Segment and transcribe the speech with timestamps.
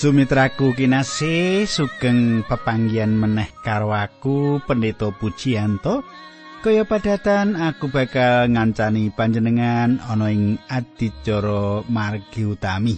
[0.00, 6.00] Sumitraku kinasih sugeng pepanggian meneh karo aku Pendeta Pujianto.
[6.64, 12.96] Kaya padatan aku bakal ngancani panjenengan ana ing adicara margi utami.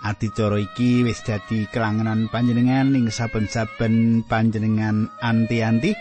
[0.00, 5.92] Adicara iki wis dadi kelangenan panjenengan ing saben-saben panjenengan anti-anti.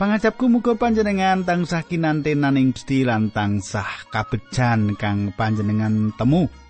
[0.00, 6.63] Pangajapku muga panjenengan tansah kinantenan ing Gusti lan tansah kabejan kang panjenengan temu.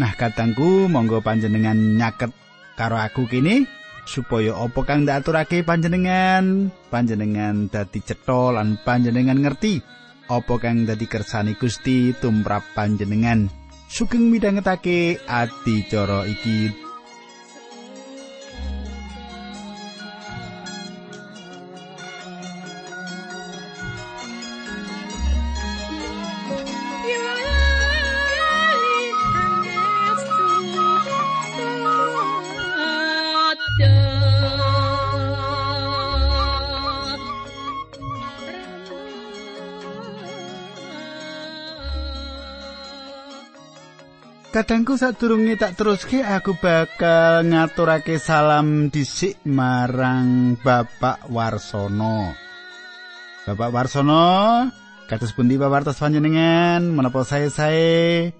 [0.00, 2.32] Nah, katangku monggo panjenengan nyaket
[2.80, 3.68] karo aku kini
[4.08, 9.84] supaya apa kang ndaturake panjenengan, panjenengan dadi cetha lan panjenengan ngerti
[10.32, 13.52] apa kang dadi kersane Gusti tumrap panjenengan.
[13.92, 16.72] Sugeng midhangetake adicara iki
[44.62, 52.30] Kadangku sadurunge tak teruske aku bakal ngaturake salam dhisik marang Bapak Warsono.
[53.42, 54.70] Bapak Warsono,
[55.10, 58.30] kados pundi pawartos panjenengan menapa sae-sae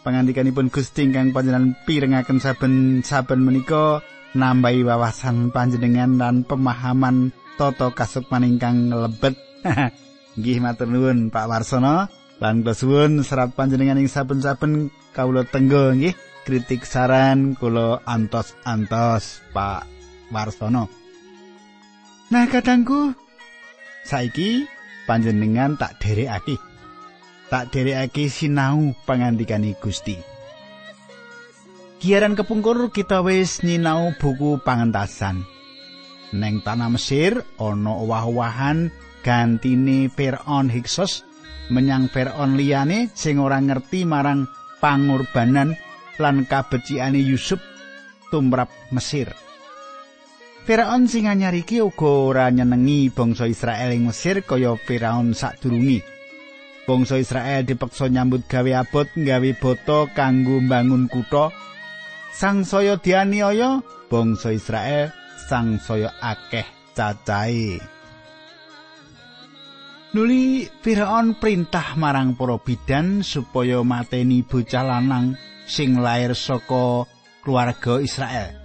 [0.00, 4.00] pangandikanipun Gusti ingkang panjenengan pirengaken saben-saben menika
[4.32, 9.36] nambahi wawasan panjenengan dan pemahaman tata kasukman ingkang lebet.
[10.40, 12.08] Nggih matur nuwun Pak Warsono.
[12.40, 16.12] Lan kula suwun serat panjenengan ing saben-saben kawula tenggo nggih
[16.44, 19.88] kritik saran kula antos-antos Pak
[20.28, 20.92] Warsono.
[22.28, 23.16] Nah kadangku
[24.04, 24.68] saiki
[25.08, 26.60] panjenengan tak dherekake.
[27.48, 30.18] Tak dherekake sinau pangandikane Gusti.
[31.96, 35.48] Kiaran kepungkur kita wis nyinau buku pangentasan.
[36.36, 41.22] Neng tanah Mesir ana owah-owahan gantine Firaun Hiksos
[41.70, 44.46] menyang Firaun liyane sing ora ngerti marang
[44.80, 45.76] pangorbanan
[46.20, 47.60] lan kabeciane Yusuf
[48.28, 49.32] tumrap Mesir.
[50.66, 56.02] Firaun sing anyar iki uga ora nyenengi bangsa Israel ing Mesir kaya Firaun sadurungi.
[56.86, 61.54] Bangsa Israel dipeksa nyambut gawe abot gawe boto kanggo mbangun kutha.
[62.34, 65.14] Sang saya dianiaya bangsa Israel
[65.46, 66.66] sang saya akeh
[66.98, 67.95] cacahe.
[70.16, 75.36] Nuli Firaun perintah marang para bidan supaya mateni bocah lanang
[75.68, 77.04] sing lair saka
[77.44, 78.56] keluarga Israel.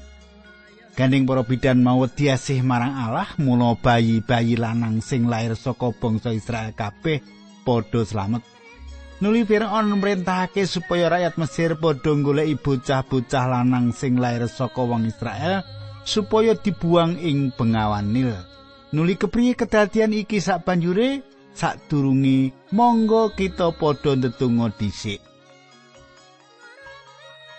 [0.95, 6.71] Gandeng para bidan mau diasih marang Allah mula bayi-bayi lanang sing lair saka bangsa Israel
[6.71, 7.19] kabeh
[7.67, 8.47] padha slamet.
[9.19, 15.67] Nuli Firaun merintahake supaya rakyat Mesir padha goleki bocah-bocah lanang sing lair saka wong Israel
[16.07, 18.39] supaya dibuang ing bengawan Nil.
[18.95, 25.21] Nuli kepriye kedadian iki sak banjure sadurunge monggo kita padha ndedonga dhisik.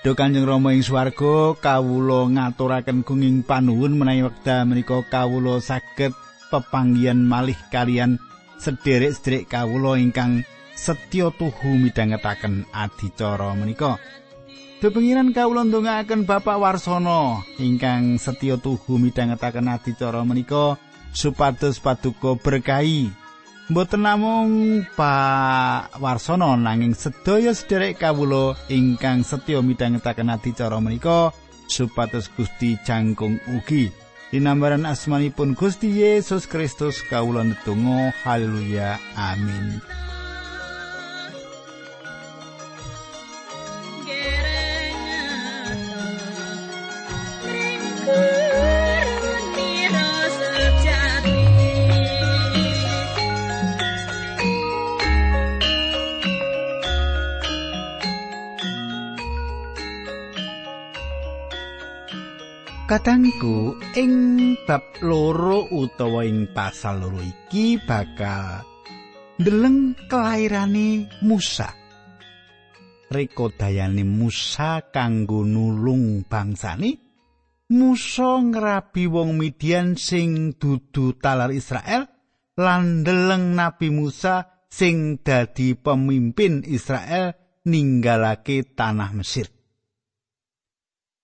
[0.02, 6.10] Duh Kanjeng Rama ing swarga kawula ngaturaken gunging panuwun menawi wekdal menika kawula saged
[6.50, 8.18] pepanggihan malih kalian
[8.58, 10.42] sederek-sederek kawula ingkang
[10.74, 14.02] setya tuhu midhangetaken adicara menika.
[14.82, 20.82] Pengiran kawula ndongaaken Bapak Warsono ingkang setya tuhu midhangetaken adicara menika
[21.14, 23.21] supados paduka berkahi
[23.72, 31.32] Mboten namung Pak Warsono nanging sedaya sederek kawula ingkang setya midhangetaken adicara menika
[31.72, 33.88] supados Gusti jangkung ugi.
[34.28, 39.80] Dinambaran asmanipun Gusti Yesus Kristus kawula netunggal haleluya amin.
[62.92, 64.12] Kadangku ing
[64.68, 68.68] bab loro utawa ing pasal loro iki bakal
[69.40, 71.72] ndeleng kelairane Musa.
[73.08, 77.00] Rekodayane Musa kanggo nulung bangsane.
[77.72, 82.04] Musa ngrabi wong Midian sing dudu talar Israel
[82.60, 87.32] lan ndeleng Nabi Musa sing dadi pemimpin Israel
[87.64, 89.61] ninggalake tanah Mesir.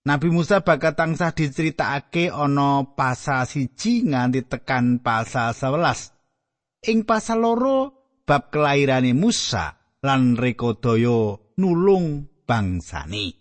[0.09, 6.89] Nabi Musa bakal tansah diceritakake ana pasal siji nganti tekan pasal 11.
[6.89, 7.93] Ing pasal loro
[8.25, 13.37] bab kelairane Musa lan rekodaya nulung bangsane.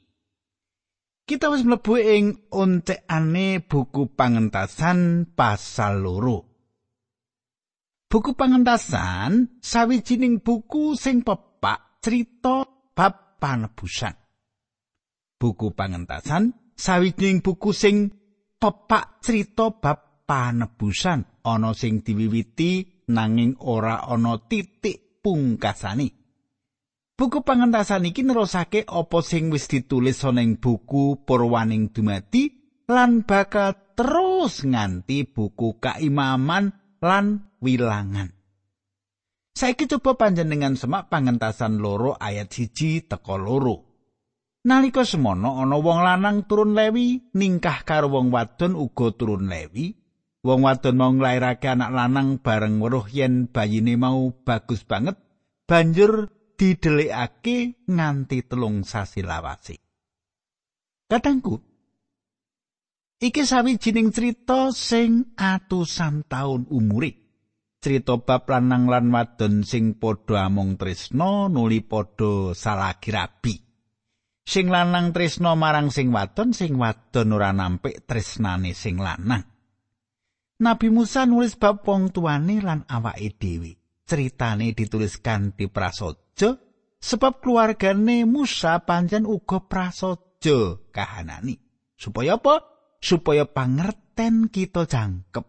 [1.24, 6.38] Kita wis mlebu ing ontekane buku pangentasan pasal loro.
[8.12, 14.27] Buku pangentasan sawijining buku sing pepak cerita bab panebusan.
[15.38, 18.10] Buku pangentasan sawijining buku sing
[18.58, 26.10] pepak cerita bab panebusan ana sing diwiwiti nanging ora ana titik pungkasane.
[27.18, 32.46] Buku pangentasan iki nerusake apa sing wis ditulis ana ing buku Purwaning Dumadi
[32.86, 38.30] lan bakal terus nganti buku Kaimaman lan Wilangan.
[39.58, 43.87] Saiki coba panjenengan semak pangentasan loro ayat siji teko loro.
[44.68, 49.96] Nalika semono ana wong lanang turun lewi ningkah karo wong wadon uga turun lewi.
[50.44, 55.16] Wong wadon mau nglairake anak lanang bareng weruh yen bayine mau bagus banget
[55.64, 56.28] banjur
[56.60, 59.80] didelikake nganti telung sasi lawase.
[61.08, 61.56] Kadangku,
[63.24, 67.16] iki sawijining cerita sing atusan taun umure.
[67.80, 73.67] Cerita bab lanang lan wadon sing padha among tresno nuli padha salagi rabi.
[74.48, 79.44] Sing lanang tresno marang sing wadon, sing wadon ora nampik tresnane sing lanang.
[80.64, 83.76] Nabi Musa nulis bab wong tuane lan awake dhewe.
[84.08, 86.56] Ceritane ditulis kanthi prasaja
[86.96, 91.60] sebab keluargane Musa pancen uga prasaja kahanani.
[91.92, 92.64] Supaya apa?
[93.04, 95.44] Supaya pangerten kita jangkep.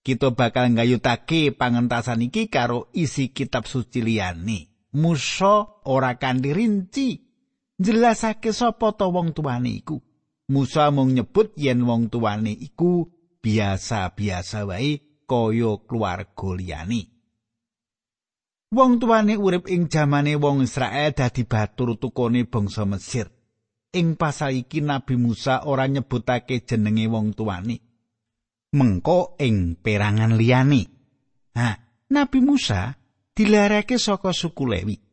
[0.00, 4.88] Kita bakal nggayutake pangentasan iki karo isi kitab suci liyane.
[4.96, 7.27] Musa ora kanthi rinci
[7.78, 10.02] jelasake sapa to wong tuane iku.
[10.48, 13.06] Musa mung nyebut yen wong tuane iku
[13.42, 17.00] biasa-biasa wae kaya keluarga liyane.
[18.68, 23.28] Wong tuane urip ing jamane wong Israel dadi batur tukone bangsa Mesir.
[23.96, 27.76] Ing pasal iki Nabi Musa ora nyebutake jenenge wong tuane.
[28.76, 30.84] Mengko ing perangan liyane.
[31.56, 31.68] Ha,
[32.12, 32.92] Nabi Musa
[33.32, 35.07] dilarake saka suku Lewi.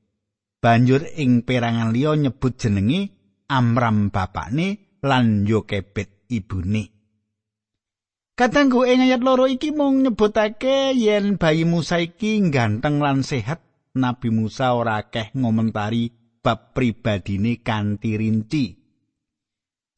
[0.66, 3.14] Banjur ing perangan liya nyebut jenenge
[3.46, 6.90] Amram bapakne lan Yokebet ibune.
[8.34, 13.62] Katanggu ing ayat loro iki mung nyebutake yen bayi Musa iki ganteng lan sehat.
[13.94, 16.10] Nabi Musa ora akeh ngomentari
[16.42, 18.66] bab pribadine kanthi rinci.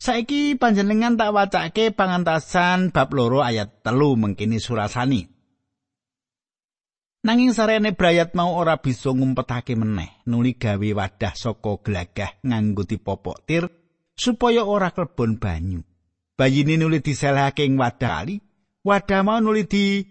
[0.04, 5.37] Saiki panjenengan tak wacake pangantasan bab loro ayat telu mengkini surasani.
[7.25, 13.38] Nanging sarene brayat mau ora bisa ngumpetake meneh, nuli gawe wadah saka glagah nganggo dipopok
[13.48, 13.66] tir
[14.14, 15.81] supaya ora klebon banyu.
[16.38, 18.38] bayine nuli diselehake ing wadah kali
[18.86, 20.06] wadah mau nuli di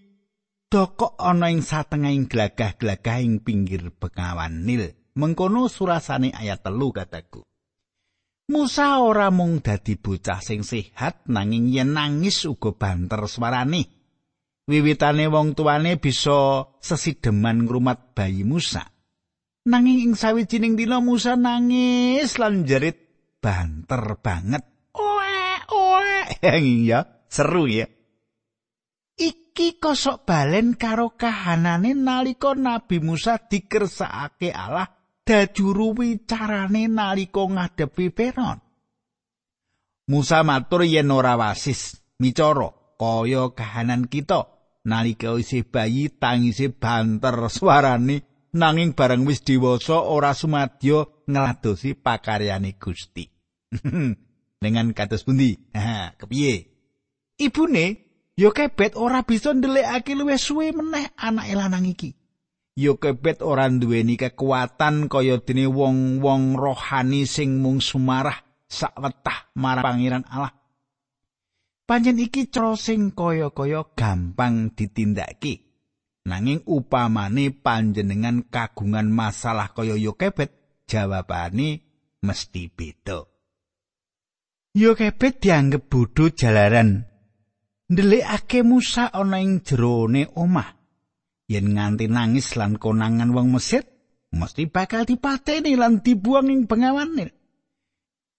[0.67, 4.91] dokok ana ing satengahing glagah-glagah ing pinggir Bengawan Nil.
[5.17, 7.41] Mengkono surasane ayat telu kataku.
[8.53, 13.95] Musa ora mung dadi bocah sing sehat nanging yen nangis uga banter swarane
[14.67, 18.87] wiwitane wong tuane bisa sesideman ngrumat bayi Musa.
[19.67, 22.99] Nanging ing sawijining dina Musa nangis lan jerit
[23.43, 24.63] banter banget.
[26.87, 27.87] Ya seru ya
[29.17, 34.89] iki kosok balen karo kahanane nalika Nabi Musa dikersakake Allah
[35.25, 38.61] dajuru wicarane nalika ngadepi Peron
[40.06, 42.70] Musa matur yen ora wasis micara
[43.01, 44.56] kaya kahanan kita
[44.86, 48.22] nalika isih bayi tangise banter suarane
[48.55, 53.26] nanging bareng wis dewasa ora sumadya ngladosi pakaryane Gusti
[54.62, 55.58] dengan kados pundi?
[55.74, 56.55] Ha, kepiye?
[57.36, 57.84] Ibune
[58.38, 62.16] yo kebet ora bisa ndelikake luwih suwe meneh anak lanang iki.
[62.76, 68.36] Yo kebet ora duweni kekuatan kaya dene wong-wong rohani sing mung sumarah
[68.69, 70.52] sakwetah marang pangeran Allah.
[71.86, 75.62] Panjen iki cara sing kaya-kaya gampang ditindakake.
[76.26, 81.86] Nanging upamane panjenengan kagungan masalah kaya yo kebet, jawabane
[82.26, 83.22] mesti beda.
[84.74, 87.06] Yo kepet dianggep bodho jalaran.
[87.86, 90.74] Ndelikake Musa ana ing jerone omah.
[91.46, 93.86] Yen nganti nangis lan konangan wong Mesir,
[94.34, 97.14] mesti bakal dipateni lan dibuang ing bengawan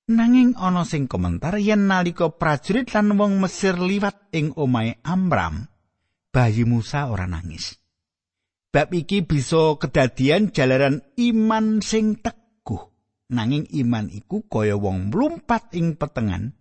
[0.08, 5.68] Nanging ana sing komentar yen nalika prajurit lan wong Mesir liwat ing omahe Amram,
[6.32, 7.76] bayi Musa ora nangis.
[8.72, 12.40] Bab iki bisa kedadian jalaran iman sing tek
[13.28, 16.56] nanging iman iku kaya wong mlumpat ing petengan.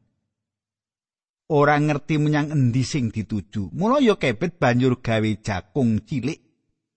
[1.47, 3.71] Ora ngerti menyang endi sing dituju.
[3.71, 6.43] Mula ya kebet banjur gawe jakung cilik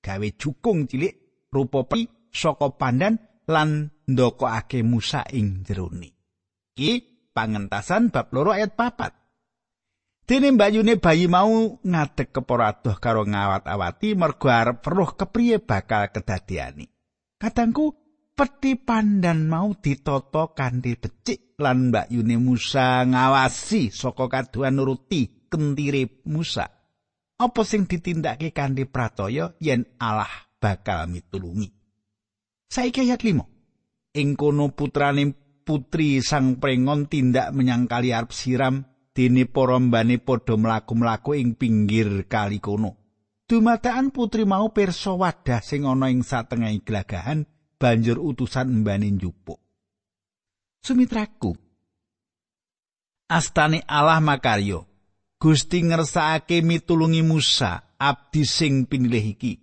[0.02, 6.19] gawe jukung cilik rupa pi saka pandan lan ndokokake Musa ing jerone
[6.80, 9.14] iki Pangentasan bab loro ayat papat.
[10.26, 16.86] Dene mbayune bayi mau ngadeg kepara karo ngawat-awati mergo arep weruh kepriye bakal kedadiani.
[17.40, 17.96] Kadangku
[18.36, 26.22] peti pandan mau ditata kanthi becik lan Mbak Yune Musa ngawasi saka kaduan nuruti kentire
[26.30, 26.68] Musa.
[27.40, 31.72] Apa sing ditindakake kanthi pratoya yen Allah bakal mitulungi.
[32.70, 34.14] Saiki ayat 5.
[34.20, 38.82] Ing kono putrane putri sang prengon tindak menyang kali arep siram
[39.14, 42.98] dene para mbane padha mlaku-mlaku ing pinggir kali kono.
[43.46, 47.46] Dumadakan putri mau pirsa wadah sing ana ing satengahing glagahan
[47.78, 49.62] banjur utusan mbane njupuk.
[50.82, 51.54] Sumitraku.
[53.30, 54.90] Astane Allah makaryo.
[55.38, 59.54] Gusti ngersakake mitulungi Musa, abdi sing pinilih iki.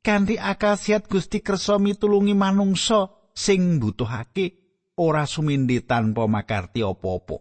[0.00, 4.59] Kanthi akal siat Gusti kersa mitulungi manungsa sing butuhake
[4.98, 7.36] ora sumindi tanpa makarti apa-apa.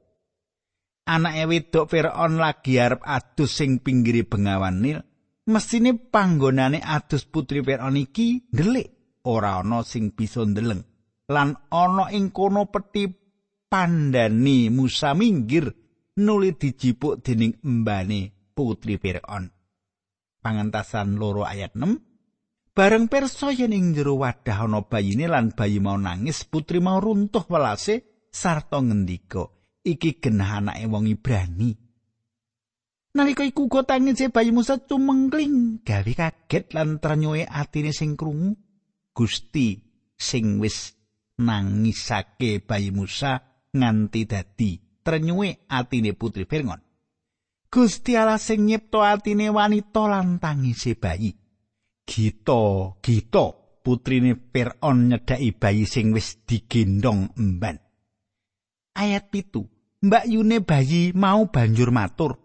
[1.10, 5.01] anake wedok Firaun lagi arep adus sing pinggiri bengawan Nil,
[5.50, 10.86] mesine panggonane adus putri Firaun iki ndelik ora ana sing bisa ndeleng.
[11.29, 13.10] Lan ana ing kono peti
[13.70, 15.70] pandani Musa minggir
[16.22, 19.50] nuli dijipuk dening embane putri Firaun.
[20.39, 22.09] Pangentasan loro ayat 6
[22.79, 27.43] Bareng perso yen ing jero wadah ana bayine lan bayi mau nangis, putri mau runtuh
[27.51, 29.51] welase sarta ngendika,
[29.83, 31.75] iki genah anake wong Ibrani.
[33.19, 38.55] Nalika iku uga tangise bayi Musa tumengkling gawe kaget lan trenyuhe atine sing krungu.
[39.12, 39.75] Gusti
[40.15, 40.95] sing wis
[41.36, 43.43] nangisake bayi Musa
[43.75, 46.79] nganti dadi trenyuhe atine putri Firgon.
[47.67, 51.38] Gusti Allah sing nyipta atine wanita lan tangise bayi.
[52.10, 57.78] Gito, Gito, putrine Fir'aun nyedhaki bayi sing wis digendong emban.
[58.98, 59.70] Ayat pitu.
[60.01, 62.42] Mbak Yune bayi mau banjur matur.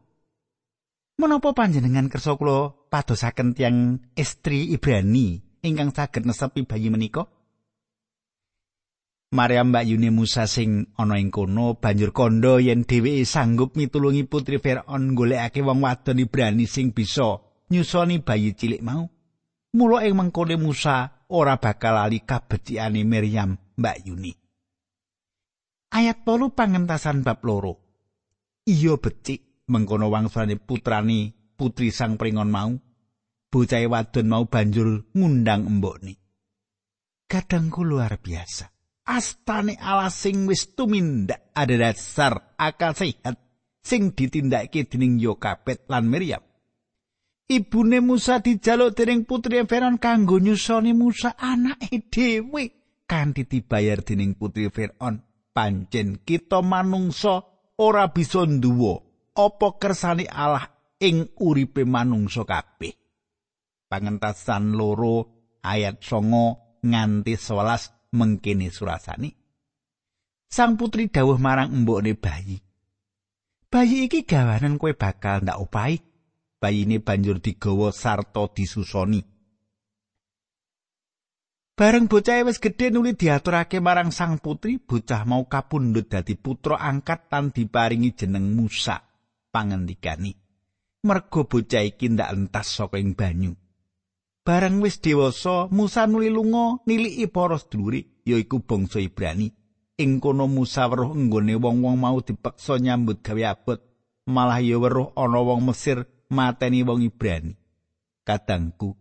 [1.16, 7.25] Menapa panjenengan kersa kula padosaken tiyang istri Ibrani ingkang saged nesepi bayi menika?
[9.33, 14.61] Maryam Mbak Yune Musa sing ana ing kono banjur kandha yen dheweke sanggup mitulungi putri
[14.61, 17.40] Firaun golekake wong wadon Ibrani sing bisa
[17.73, 19.13] nyusoni bayi cilik mau.
[19.75, 24.45] Mula ing mengkone Musa ora bakal lali kabecikane Maryam Mbak Yuni.
[25.95, 27.78] ayat polu pangentasan bab loro.
[28.66, 32.75] Iyo becik mengkono wangsane putrani putri sang pringon mau.
[33.54, 36.19] Bocah wadon mau banjur ngundang embokne.
[37.31, 38.66] Kadangku luar biasa.
[39.07, 43.38] Astane ala sing wis tumindak ada dasar akal sehat
[43.78, 46.43] sing ditindakake dening Yokabet lan Miriam.
[47.44, 52.72] Ibune Musa dijaluk dening putri Firaun kanggo nyusoni Musa anake dhewe
[53.04, 55.20] kanthi dibayar dening putri Firaun
[55.52, 57.44] pancen kita manungsa
[57.76, 58.96] ora bisa nduwa
[59.36, 60.72] apa kersane Allah
[61.04, 62.96] ing uripe manungsa kabeh.
[63.92, 65.28] Pangentasan loro
[65.60, 69.30] ayat songo nganti 11 mengkene surasani.
[70.48, 72.56] Sang putri dawuh marang embokne bayi.
[73.68, 76.13] Bayi iki gawanan kue bakal ndak upahi.
[76.64, 79.21] Bayi ini banjur digawa sarta disusoni.
[81.76, 87.28] Bareng bocah wis gedhe nuli diaturake marang sang putri, bocah mau kapundhut dadi putra angkat
[87.28, 88.97] tan diparingi jeneng Musa.
[89.52, 90.33] Pangendikani,
[91.04, 93.52] mergo bocah iki ndak entas saka ing banyu.
[94.40, 99.52] Bareng wis dewasa, Musa nuli lunga niliki para sedulure, yaiku bangsa Ibrani.
[100.00, 103.85] Ing kono Musa weruh enggone wong-wong mau dipeksa nyambut gawe abot,
[104.33, 107.52] malah ya weruh ana wong Mesir mateni wong Ibrani.
[108.25, 108.97] Kadangku,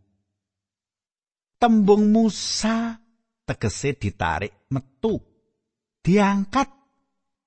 [1.56, 3.00] tembung Musa
[3.48, 5.15] tegese ditarik metu
[6.03, 6.68] diangkat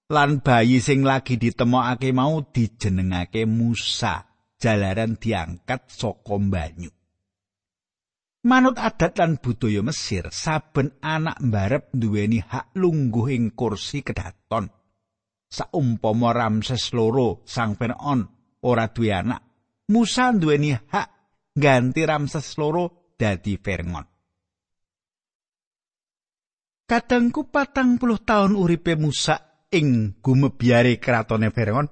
[0.09, 4.25] lan bayi sing lagi ditemokake mau dijenengake Musa
[4.57, 6.89] jalaran diangkat saka banyu
[8.47, 14.71] Manut adat lan budaya Mesir, saben anak mbarep duweni hak lungguh ing kursi kedaton.
[15.51, 18.23] Saumpama Ramses loro sang Firaun
[18.63, 19.46] ora duwe anak,
[19.87, 21.09] Musa duweni hak
[21.55, 24.03] ganti Ramses loro dadi Firngon.
[26.87, 31.87] Kadangku patang puluh tahun uripe Musa ing gumebyare kratone Firngon.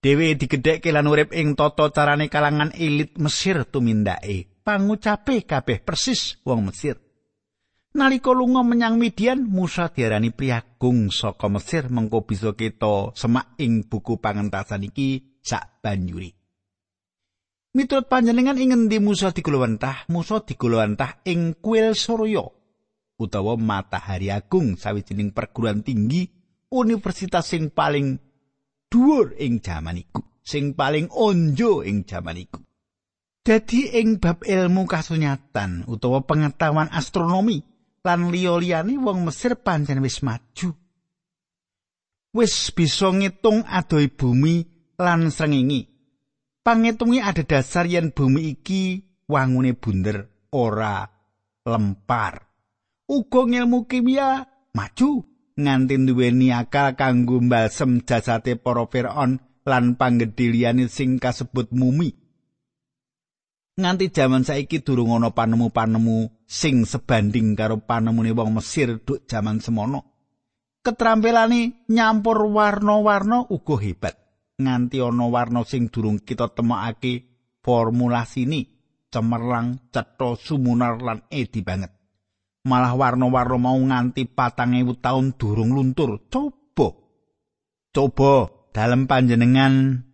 [0.00, 4.62] Dewe digedhekke lan urip ing tata carane kalangan elit Mesir tumindake.
[4.62, 6.94] Pangucape kabeh persis wong Mesir.
[7.90, 14.22] Nalika lunga menyang Midian, Musa diarani priagung saka Mesir mengko bisa kita semak ing buku
[14.22, 16.30] pangentasan iki sak banjuri.
[17.70, 20.10] Miturut panjenengan ing ngendi Musa digulawentah?
[20.10, 22.42] Musa digulawentah ing kuil Surya
[23.20, 26.24] utawa matahari agung sawijining perguruan tinggi
[26.72, 28.16] universitas sing paling
[28.90, 32.58] dhuwur ing jaman iku, sing paling onjo ing jaman iku.
[33.40, 37.62] Dadi ing bab ilmu kasunyatan utawa pengetahuan astronomi
[38.02, 40.74] lan liya-liyane wong Mesir pancen wis maju.
[42.30, 45.88] Wis bisa ngitung adoh bumi lan srengenge.
[46.60, 51.08] Pangitunge ada dasar yen bumi iki wangune bunder ora
[51.64, 52.44] lempar.
[53.08, 54.44] Uga ilmu kimia
[54.76, 55.24] maju
[55.56, 62.12] nganti duweni akal kanggo mbalsem jasate para Firaun lan panggedhe liyane sing kasebut mumi.
[63.80, 70.04] Nganti jaman saiki durung ana panemu-panemu sing sebanding karo panemune wong Mesir duk jaman semono.
[70.84, 74.29] Keterampilane nyampur warna-warna uga hebat.
[74.60, 77.24] Nganti ana warna sing durung kita temokake
[77.64, 78.68] formulasine
[79.10, 81.90] cemerlang, cetha, sumunar lan edi banget.
[82.64, 86.20] malah warna-warna mau nganti patang ewu tahun durung luntur.
[86.28, 86.92] Coba.
[87.90, 88.32] Coba
[88.70, 90.04] dalam panjenengan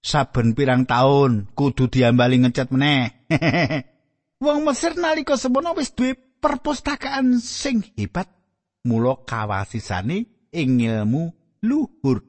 [0.00, 3.28] saben pirang tahun kudu diambali ngecat meneh.
[4.44, 8.30] Wong Mesir nalika semono wis duwe perpustakaan sing hebat.
[8.86, 11.34] Mula kawasisane ing ilmu
[11.66, 12.22] luhur.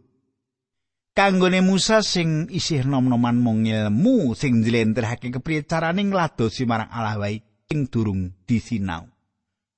[1.20, 7.44] Kanggone Musa sing isih nom-noman mung ilmu sing njlentrehake kepriye carane ngladosi marang Allah wae
[7.68, 9.04] ing durung disinau.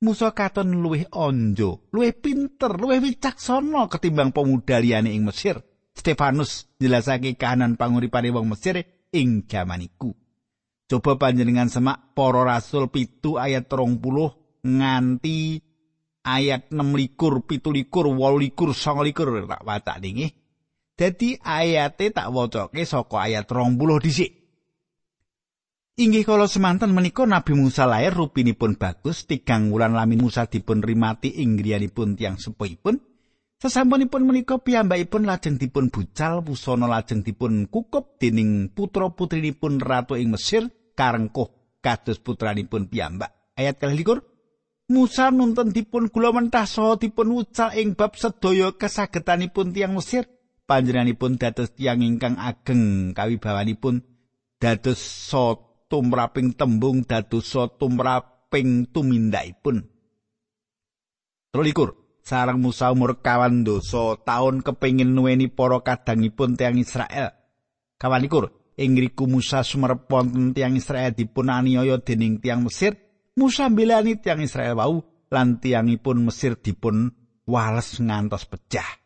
[0.06, 5.58] Musa katon luwih onjo, luwih pinter, luwih wicaksana ketimbang pemuda liyane ing Mesir.
[5.98, 8.78] Stefanus jelasake kahanan panguripane wong Mesir
[9.10, 10.14] ing jaman iku.
[10.86, 15.58] Coba panjenengan semak para rasul pitu ayat rong puluh nganti
[16.22, 20.41] ayat 6 likur, pitu likur, wol likur, song likur, tak watak nih.
[21.02, 24.38] Jadi ayatnya tak wocoke saka ayat rong puluh disik.
[25.98, 31.42] Inggih kala semanten menika Nabi Musa lahir rupinipun bagus tigang wulan lamin Musa dipun rimati
[31.42, 33.02] ing griyanipun tiang sepuhipun.
[33.58, 40.38] Sesampunipun menika piyambakipun lajeng dipun bucal busana lajeng dipun kukup dening putra putrinipun ratu ing
[40.38, 43.58] Mesir karengkuh kados putranipun piyambak.
[43.58, 44.22] Ayat kalikur
[44.94, 50.30] Musa nuntun dipun kula mentah saha dipun wucal ing bab sedaya kesagetanipun tiang Mesir
[50.72, 54.00] panjenenganipun dados tiang ingkang ageng kawibawanipun
[54.56, 59.84] dados so tumraping tembung dadosa tumraping tumindakipun.
[61.52, 67.36] Rolikur, sarang Musa umur kawan dosa tahun kepingin nuweni para kadangipun tiang Israel.
[68.00, 72.96] Kawanikur, ingriku Musa sumerep wonten tiang Israel dipun aniaya dening tiang Mesir.
[73.36, 77.12] Musa bilani tiang Israel wau lan tiangipun Mesir dipun
[77.44, 79.01] wales ngantos pecah.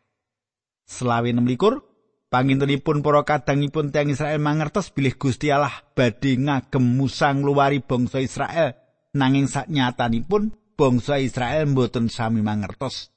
[0.86, 1.82] Selawi 6 likur,
[2.26, 8.74] Pangintenipun para kadangipun tiyang Israel mangertos bilih Gusti Allah badhe ngagem Musa ngluwari bangsa Israel
[9.14, 13.14] nanging saknyatanipun bangsa Israel mboten sami mangertos.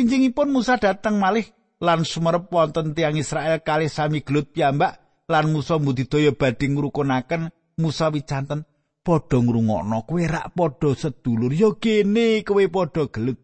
[0.00, 1.44] Injingipun Musa dateng malih
[1.76, 4.96] lan sumerep wonten tiyang Israel kali sami gelut piyambak
[5.28, 7.52] lan Musa mbudidaya badhe ngrukunaken
[7.84, 8.64] Musa wicanten
[9.04, 13.36] padha ngrungokno kowe rak padha sedulur ya kene kowe padha gelut.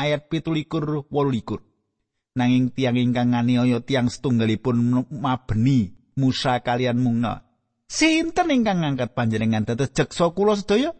[0.00, 1.73] Ayat 17 18
[2.34, 7.46] nanging tiang ingkang nganiaya tiang setunggalipun mabeni Musa kalian Munga.
[7.86, 10.94] Sinten ingkang ngangkat panjenengan dados jeksa kula sedaya?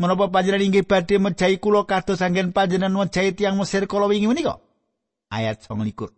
[0.00, 4.60] Menapa panjenengan inggih badhe mejahi kula kados anggen panjenengan mejahi tiang Mesir kala wingi menika?
[5.32, 6.12] Ayat 29.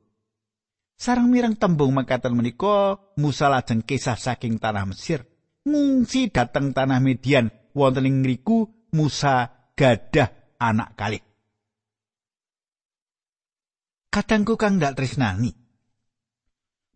[0.95, 5.27] Sarang mireng tembung mekaten menika Musa lajeng kisah saking tanah Mesir
[5.67, 11.23] ngungsi dateng tanah Median wonten ing ngriku Musa gadah anak kalih.
[14.15, 15.51] Kadangku kang ndak tresnani.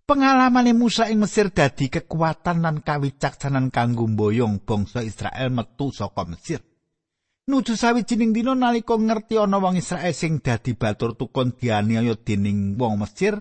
[0.07, 6.63] Pengalamane Musa ing Mesir dadi kekuatan lan kawicaksanan kanggo mboyong bangsa Israel metu saka Mesir.
[7.51, 13.05] Nuju sawijining dina nalika ngerti ana wong Israel sing dadi batur tukon dianiaya dening wong
[13.05, 13.37] Mesir,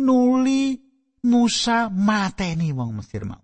[0.00, 0.80] nuli
[1.30, 3.42] Musa mateni wong Mesir mau.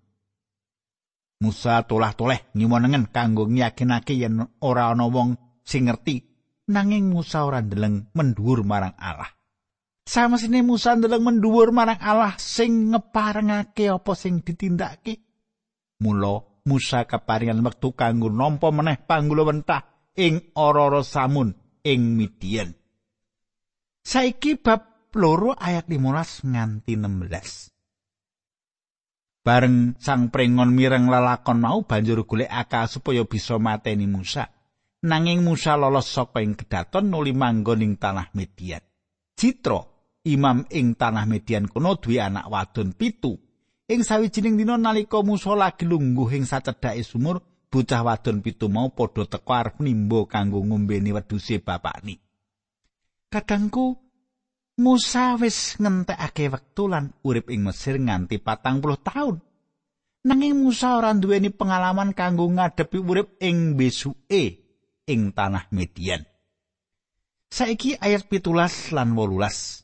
[1.40, 6.18] Musa tolah-toleh ngimonengen kanggo nyakinake yen ora ana wong sing ngerti
[6.66, 9.39] nanging Musa ora ndeleng mendhuwur marang Allah.
[10.10, 15.22] Samesine Musa ndeleng mendhuwur marang Allah sing ngeparengake apa sing ditindakake.
[16.02, 21.54] Mula Musa keparingan wektu kanggo nampa meneh panggula wentah ing ora samun
[21.86, 22.74] ing Midian.
[24.02, 29.46] Saiki bab loro ayat 15 nganti 16.
[29.46, 34.50] Bareng sang prengon mireng lelakon mau banjur golek akal supaya bisa mateni Musa.
[35.06, 38.82] Nanging Musa lolos saka ing kedaton nuli manggon ing tanah Midian.
[39.38, 39.89] Citra
[40.24, 43.38] imam ing tanah Median kuno duwe anak wadon pitu.
[43.90, 49.26] Ing sawijining dina nalika Musa lagi lungguh ing sacedhake sumur, bocah wadon pitu mau padha
[49.26, 52.22] teka arep nimba kanggo ngombeni wedhuse bapakne.
[53.30, 53.98] Kadangku
[54.80, 59.42] Musa wis ngentekake wektu lan urip ing Mesir nganti patang puluh tahun.
[60.20, 64.42] Nanging Musa ora duweni pengalaman kanggo ngadepi urip ing besuke
[65.04, 66.22] ing tanah Median.
[67.50, 69.82] Saiki ayat pitulas lan wolulas.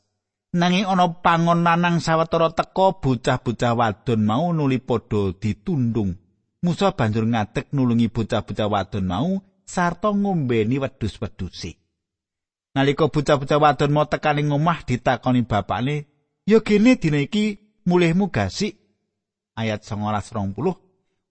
[0.55, 6.15] Nanging ana pangon lanang sawetara teka bocah-bocah wadon mau nuli padha ditundung.
[6.63, 11.75] Musa banjur ngadeg nulungi bocah-bocah wadon mau sarta ngombeni wedhus-wedhuse.
[12.79, 16.07] Nalika bocah-bocah wadon mau tekan ing omah ditakoni bapakne,
[16.47, 18.79] "Ya gene dina iki mulihmu gasik?"
[19.59, 20.79] Ayat 19:20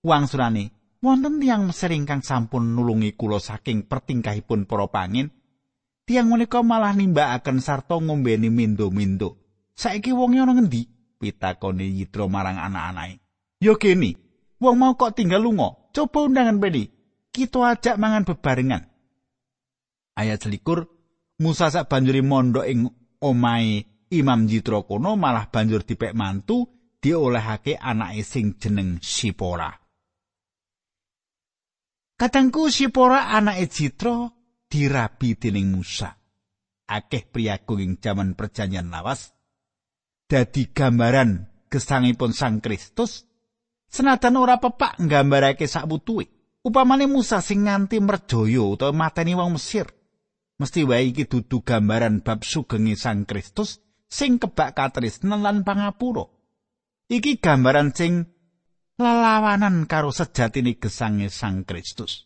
[0.05, 5.33] Wangsulane, "Wonten tiyang Mesir ingkang sampun nulungi kula saking pertingkahipun para pangin.
[6.07, 9.43] Tiang menika malah nimbakaken sarta ngombeni mindo-mindo.
[9.75, 10.87] Saiki wonge ana ngendi?"
[11.19, 13.19] pitakoni Yitro marang anak-anake.
[13.59, 14.15] "Ya gene,
[14.63, 15.91] wong mau kok tinggal lunga.
[15.91, 16.87] Coba undangan pedi.
[17.35, 18.83] Kita ajak mangan bebarengan."
[20.15, 20.87] Ayat selikur
[21.37, 22.89] Musa sak banjuri mondok ing
[23.21, 26.65] omahe Imam Jitra kono malah banjur dipek mantu
[26.97, 29.69] diolehake anake sing jeneng Sipora.
[32.17, 34.36] Katangku Sipora anake Jitra
[34.67, 36.15] dirabi dening Musa.
[36.87, 39.35] Akeh priyagung ing jaman perjanjian lawas
[40.27, 43.27] dadi gambaran gesangipun Sang Kristus
[43.91, 46.31] senajan ora pepak nggambarake sak wutuhe.
[46.67, 49.87] Upamane Musa sing nganti merjaya utawa mateni wong Mesir
[50.59, 53.79] mesti wae iki dudu gambaran bab sugenge Sang Kristus
[54.11, 56.27] sing kebak katresnan lan pangapura.
[57.07, 58.27] Iki gambaran sing
[58.99, 62.26] lalawanan karo sejatine gesange Sang Kristus.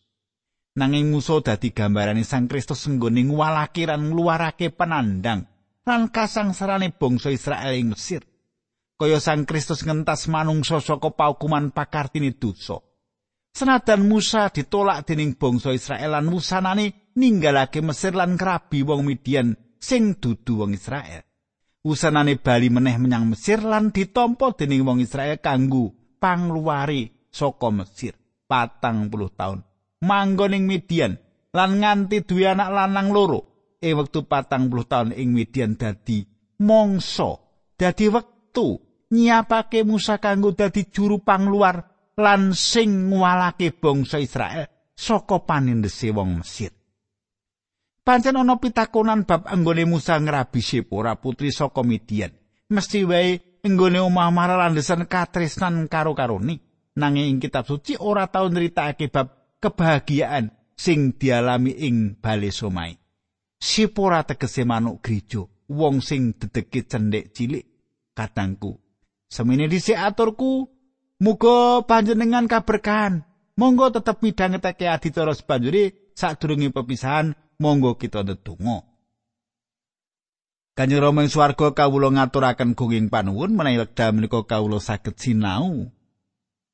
[0.80, 5.44] Nanging muso dadi gambarane Sang Kristus senggone ngwalake lan ngluarake penandang
[5.84, 8.24] lan kasangsarane bangsa Israel ing Mesir.
[8.96, 12.80] Kaya Sang Kristus ngentas manungsa saka paukuman pakartine dosa.
[13.52, 20.16] Senajan Musa ditolak dening bangsa Israel lan wusanane ninggalake Mesir lan krabi wong Midian sing
[20.16, 21.28] dudu wong Israel.
[21.84, 28.16] Wusanane bali meneh menyang Mesir lan ditampa dening wong Israel kanggo pangluwari saka Mesir
[28.48, 29.69] patang puluh tahun.
[30.00, 31.12] Manggon ing Midian
[31.52, 33.40] lan nganti duwe anak lanang loro.
[33.80, 36.24] Ing wektu patang puluh tahun ing Midian dadi
[36.64, 37.64] mongso.
[37.76, 38.76] Dadi wektu
[39.12, 41.84] nyiapake Musa kanggo dadi juru pangluar
[42.20, 46.72] lan sing ngwalake bangsa Israel saka panindese wong Mesir.
[48.04, 52.32] Pancen ana pitakonan bab anggone Musa ngrabi Sipora putri saka Midian.
[52.68, 56.60] Mesti wae anggone omah marang landesan katresnan karo karone.
[57.00, 62.96] Nanging ing kitab suci ora tau nritakake bab kebahagiaan sing dialami ing bale somai.
[63.60, 67.68] Sipora tegese manuk gereja, wong sing dedeke cendhek cilik
[68.16, 68.80] katangku.
[69.28, 70.66] Semene dhisik aturku,
[71.20, 73.28] muga panjenengan kaberkahan.
[73.60, 78.88] Monggo tetep midhangetake adicara sebanjure sadurunge pepisahan monggo kita ndedonga.
[80.72, 85.92] Kanjeng Rama ing swarga kawula ngaturaken gunging panuwun menawi wekdal menika kawula saged sinau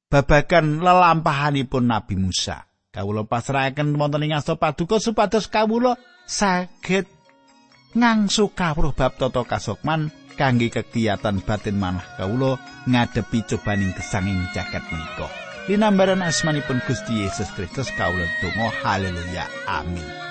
[0.06, 2.70] babagan lelampahanipun Nabi Musa.
[2.96, 7.04] Kawula pasrahaken wonten ing asta paduka supados kawula saged
[7.92, 10.08] ngangsu kawruh bab tata kasukman
[10.40, 12.56] kangge kegiatan batin manah kawula
[12.88, 15.28] ngadepi cobaning gesanging jagat menika.
[15.68, 20.25] Linambaran asmanipun Gusti Yesus Kristus kawula donga haleluya amin.